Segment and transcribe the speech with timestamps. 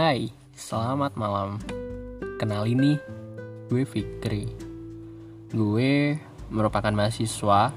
[0.00, 1.60] Hai, selamat malam.
[2.40, 2.96] Kenal ini,
[3.68, 4.48] gue Fikri.
[5.52, 6.16] Gue
[6.48, 7.68] merupakan mahasiswa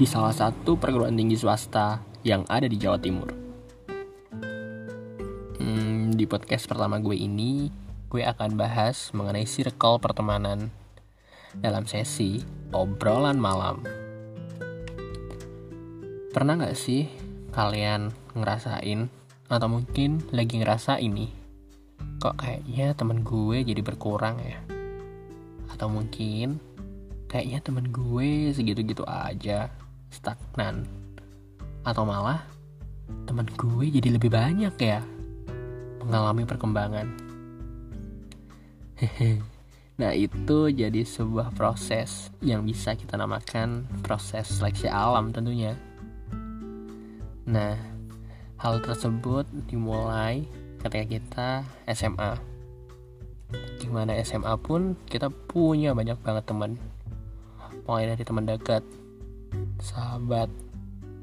[0.00, 3.36] di salah satu perguruan tinggi swasta yang ada di Jawa Timur.
[5.60, 7.68] Hmm, di podcast pertama gue ini,
[8.08, 10.72] gue akan bahas mengenai circle pertemanan
[11.60, 12.40] dalam sesi
[12.72, 13.84] obrolan malam.
[16.32, 17.04] Pernah gak sih
[17.52, 19.12] kalian ngerasain
[19.52, 21.39] atau mungkin lagi ngerasa ini
[22.20, 24.60] kok kayaknya temen gue jadi berkurang ya?
[25.72, 26.60] Atau mungkin
[27.32, 29.72] kayaknya temen gue segitu-gitu aja
[30.12, 30.84] stagnan.
[31.80, 32.44] Atau malah
[33.24, 35.00] temen gue jadi lebih banyak ya
[36.04, 37.08] mengalami perkembangan.
[40.00, 45.76] Nah itu jadi sebuah proses yang bisa kita namakan proses seleksi alam tentunya.
[47.44, 47.76] Nah
[48.56, 50.48] hal tersebut dimulai
[50.80, 51.48] ketika kita
[51.92, 52.40] SMA
[53.80, 56.78] di mana SMA pun kita punya banyak banget teman.
[57.84, 58.84] Mulai dari teman dekat
[59.82, 60.46] sahabat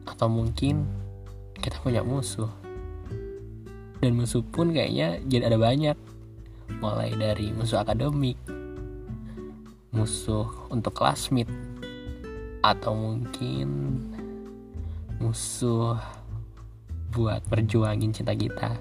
[0.03, 0.83] atau mungkin
[1.57, 2.51] kita punya musuh.
[4.03, 5.97] Dan musuh pun kayaknya jadi ada banyak.
[6.83, 8.35] Mulai dari musuh akademik
[9.97, 11.49] musuh untuk classmate
[12.61, 13.97] atau mungkin
[15.17, 15.97] musuh
[17.09, 18.77] buat perjuangin cinta kita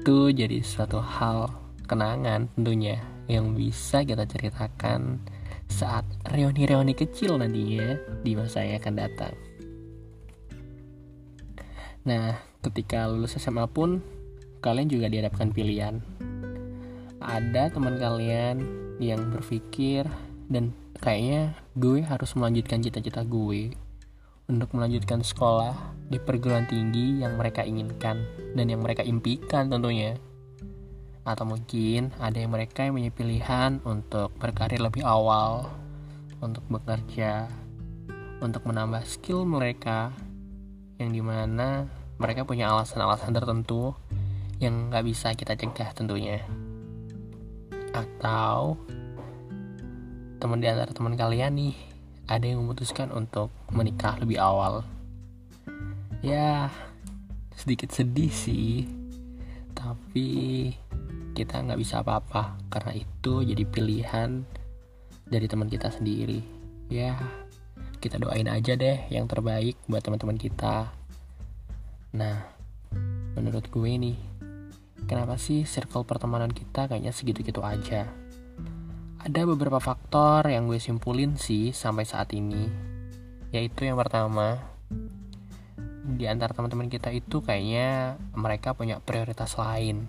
[0.00, 1.52] itu jadi suatu hal
[1.84, 5.20] kenangan tentunya yang bisa kita ceritakan
[5.68, 9.36] saat reuni-reuni kecil nantinya di masa yang akan datang.
[12.08, 12.32] Nah,
[12.64, 14.00] ketika lulus SMA pun
[14.64, 16.00] kalian juga dihadapkan pilihan.
[17.20, 18.56] Ada teman kalian
[19.04, 20.08] yang berpikir
[20.48, 23.76] dan kayaknya gue harus melanjutkan cita-cita gue
[24.50, 28.26] untuk melanjutkan sekolah di perguruan tinggi yang mereka inginkan
[28.58, 30.18] dan yang mereka impikan tentunya.
[31.22, 35.70] Atau mungkin ada yang mereka yang punya pilihan untuk berkarir lebih awal,
[36.42, 37.46] untuk bekerja,
[38.42, 40.10] untuk menambah skill mereka,
[40.98, 41.86] yang di mana
[42.18, 43.94] mereka punya alasan-alasan tertentu
[44.58, 46.42] yang nggak bisa kita cegah tentunya.
[47.94, 48.82] Atau
[50.42, 51.89] teman di antara teman kalian nih
[52.30, 54.86] ada yang memutuskan untuk menikah lebih awal.
[56.22, 56.70] Ya
[57.58, 58.86] sedikit sedih sih.
[59.74, 60.70] Tapi
[61.34, 62.54] kita nggak bisa apa-apa.
[62.70, 64.46] Karena itu jadi pilihan
[65.26, 66.38] dari teman kita sendiri.
[66.86, 67.18] Ya
[67.98, 70.86] kita doain aja deh yang terbaik buat teman-teman kita.
[72.14, 72.46] Nah
[73.34, 74.18] menurut gue nih
[75.10, 78.10] kenapa sih circle pertemanan kita kayaknya segitu-gitu aja
[79.20, 82.64] ada beberapa faktor yang gue simpulin sih sampai saat ini.
[83.52, 84.56] Yaitu yang pertama,
[86.00, 90.08] di antara teman-teman kita itu kayaknya mereka punya prioritas lain.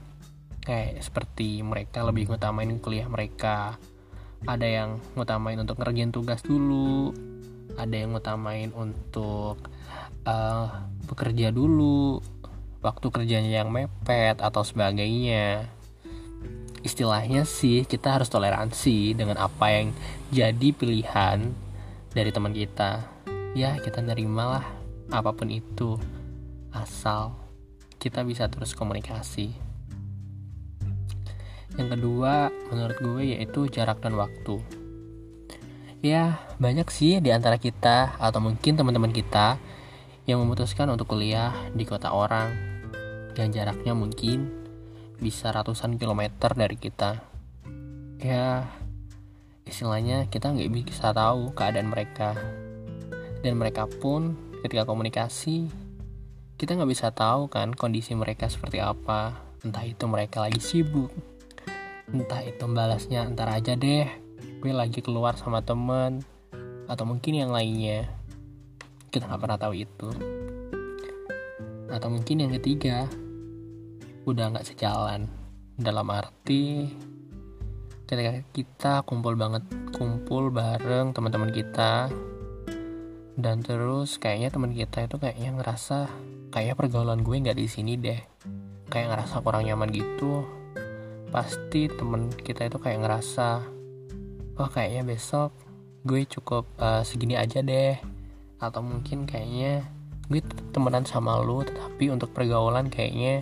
[0.64, 3.76] Kayak seperti mereka lebih ngutamain kuliah mereka.
[4.48, 4.90] Ada yang
[5.20, 7.12] ngutamain untuk ngerjain tugas dulu.
[7.76, 9.60] Ada yang ngutamain untuk
[10.24, 12.24] uh, bekerja dulu.
[12.80, 15.81] Waktu kerjanya yang mepet atau sebagainya
[16.82, 19.94] istilahnya sih kita harus toleransi dengan apa yang
[20.34, 21.54] jadi pilihan
[22.14, 23.06] dari teman kita.
[23.54, 24.66] Ya kita nerimalah
[25.12, 26.00] apa pun itu
[26.72, 27.36] asal
[28.00, 29.54] kita bisa terus komunikasi.
[31.78, 34.60] Yang kedua menurut gue yaitu jarak dan waktu.
[36.02, 39.62] Ya banyak sih di antara kita atau mungkin teman-teman kita
[40.26, 42.54] yang memutuskan untuk kuliah di kota orang
[43.38, 44.61] yang jaraknya mungkin
[45.22, 47.22] bisa ratusan kilometer dari kita.
[48.18, 48.66] Ya
[49.64, 52.34] istilahnya kita nggak bisa tahu keadaan mereka.
[53.46, 55.70] Dan mereka pun ketika komunikasi
[56.58, 59.38] kita nggak bisa tahu kan kondisi mereka seperti apa.
[59.62, 61.14] Entah itu mereka lagi sibuk
[62.12, 64.08] entah itu balasnya antar aja deh.
[64.60, 66.22] Gue lagi keluar sama temen
[66.86, 68.12] atau mungkin yang lainnya.
[69.08, 70.10] Kita nggak pernah tahu itu.
[71.88, 73.08] Atau mungkin yang ketiga
[74.26, 75.26] udah nggak sejalan.
[75.82, 76.86] Dalam arti
[78.06, 79.64] ketika kita kumpul banget
[79.96, 82.12] kumpul bareng teman-teman kita
[83.40, 86.12] dan terus kayaknya teman kita itu kayaknya ngerasa
[86.52, 88.20] kayak pergaulan gue nggak di sini deh.
[88.92, 90.46] Kayak ngerasa kurang nyaman gitu.
[91.32, 93.50] Pasti temen kita itu kayak ngerasa
[94.60, 95.56] wah kayaknya besok
[96.06, 97.98] gue cukup uh, segini aja deh.
[98.62, 99.88] Atau mungkin kayaknya
[100.30, 100.44] gue
[100.76, 103.42] temenan sama lu tetapi untuk pergaulan kayaknya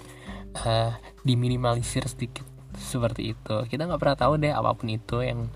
[0.65, 0.91] uh,
[1.23, 3.55] diminimalisir sedikit seperti itu.
[3.67, 5.49] Kita nggak pernah tahu deh apa pun itu yang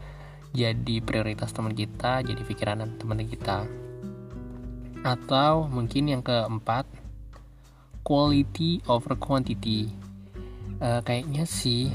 [0.54, 3.66] jadi prioritas teman kita jadi pikiran teman kita.
[5.04, 6.86] Atau mungkin yang keempat
[8.06, 9.90] quality over quantity.
[10.84, 11.90] Uh, kayaknya sih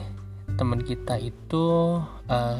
[0.57, 2.59] teman kita itu uh,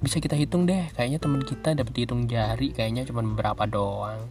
[0.00, 0.88] bisa kita hitung deh.
[0.94, 4.30] Kayaknya teman kita dapat hitung jari kayaknya cuma beberapa doang.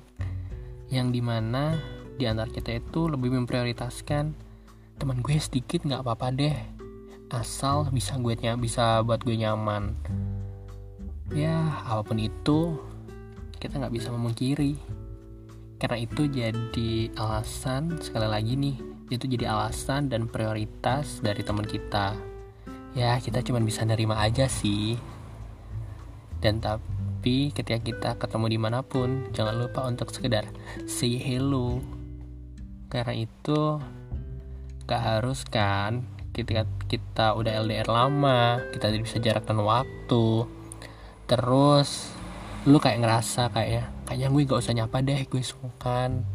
[0.90, 1.78] Yang di mana
[2.18, 4.49] di antara kita itu lebih memprioritaskan
[5.00, 6.56] teman gue sedikit nggak apa-apa deh.
[7.32, 9.96] Asal bisa gue bisa buat gue nyaman.
[11.32, 12.76] Ya apa pun itu
[13.64, 14.76] kita nggak bisa memungkiri.
[15.80, 18.76] Karena itu jadi alasan sekali lagi nih
[19.08, 22.20] itu jadi alasan dan prioritas dari teman kita.
[22.92, 25.00] Ya kita cuma bisa nerima aja sih.
[26.44, 30.44] Dan tapi ketika kita ketemu di mana pun jangan lupa untuk sekedar
[30.84, 31.80] say hello.
[32.92, 33.80] Karena itu
[34.90, 36.02] gak harus kan
[36.34, 40.50] ketika kita udah LDR lama kita bisa jarak dan waktu.
[41.30, 42.10] Terus
[42.66, 46.26] lu kayak ngerasa kayak ya kayaknya gue gak usah nyapa deh gue sungkan.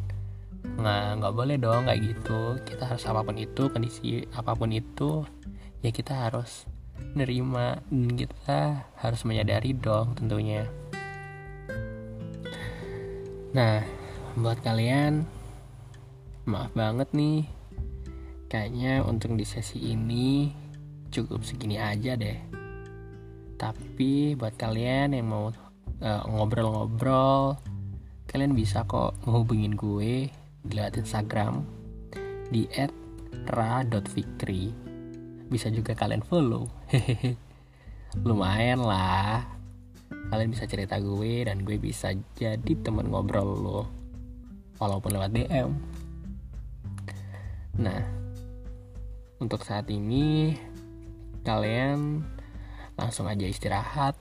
[0.79, 2.63] Nah nggak boleh dong kayak gitu.
[2.63, 5.27] Kita harus apa pun itu kondisi apa pun itu
[5.83, 6.71] ya kita harus
[7.19, 7.83] nerima.
[7.91, 10.71] Dan kita harus menyadari dong tentunya.
[13.51, 13.83] Nah
[14.39, 15.27] buat kalian
[16.47, 17.49] maaf banget nih
[18.55, 20.47] kayaknya untuk di sesi ini
[21.11, 22.39] cukup segini aja deh.
[23.59, 25.51] Tapi buat kalian yang mau
[25.99, 27.59] eh, ngobrol-ngobrol
[28.31, 30.31] kalian bisa kok menghubungin gue
[30.71, 31.67] lewat Instagram
[32.55, 32.71] di
[33.51, 34.71] @ra.fikri
[35.51, 36.71] bisa juga kalian follow.
[38.27, 39.43] Lumayan lah.
[40.31, 44.05] Kalian bisa cerita gue dan gue bisa jadi teman ngobrol lo
[44.79, 45.71] walaupun lewat DM
[47.75, 48.24] nah
[49.45, 50.57] untuk saat ini
[51.45, 52.25] kalian
[52.97, 54.17] langsung aja istirahat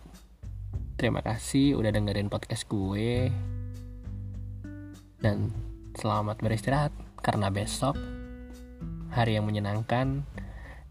[0.94, 3.34] Terima kasih udah dengerin podcast gue.
[5.18, 5.50] Dan
[5.98, 7.98] selamat beristirahat karena besok
[9.10, 10.22] hari yang menyenangkan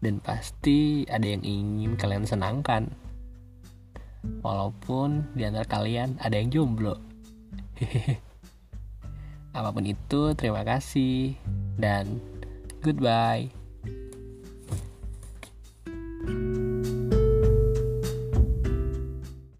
[0.03, 2.91] dan pasti ada yang ingin kalian senangkan.
[4.43, 6.99] Walaupun di antara kalian ada yang jomblo.
[9.57, 11.39] Apa pun itu, terima kasih
[11.79, 12.19] dan
[12.83, 13.62] goodbye.